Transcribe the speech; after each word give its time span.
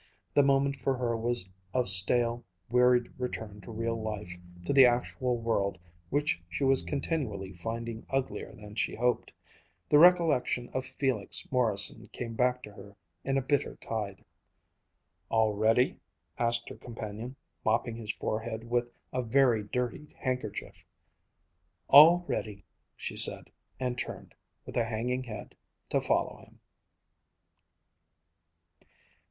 The 0.33 0.41
moment 0.41 0.77
for 0.77 0.97
her 0.97 1.15
was 1.15 1.47
of 1.75 1.87
stale, 1.87 2.43
wearied 2.71 3.13
return 3.19 3.61
to 3.61 3.71
real 3.71 4.01
life, 4.01 4.31
to 4.65 4.73
the 4.73 4.87
actual 4.87 5.37
world 5.37 5.77
which 6.09 6.41
she 6.49 6.63
was 6.63 6.81
continually 6.81 7.53
finding 7.53 8.07
uglier 8.09 8.51
than 8.55 8.73
she 8.73 8.95
hoped. 8.95 9.31
The 9.89 9.99
recollection 9.99 10.69
of 10.73 10.87
Felix 10.87 11.47
Morrison 11.51 12.07
came 12.07 12.33
back 12.33 12.63
to 12.63 12.71
her 12.71 12.95
in 13.23 13.37
a 13.37 13.43
bitter 13.43 13.75
tide. 13.75 14.25
"All 15.29 15.53
ready?" 15.53 15.99
asked 16.39 16.69
her 16.69 16.77
companion, 16.77 17.35
mopping 17.63 17.95
his 17.97 18.11
forehead 18.11 18.63
with 18.63 18.89
a 19.13 19.21
very 19.21 19.61
dirty 19.61 20.15
handkerchief. 20.17 20.83
"All 21.89 22.25
ready," 22.27 22.65
she 22.95 23.15
said 23.15 23.51
and 23.79 23.95
turned, 23.99 24.33
with 24.65 24.75
a 24.77 24.83
hanging 24.85 25.25
head, 25.25 25.53
to 25.91 26.01
follow 26.01 26.39
him. 26.39 26.59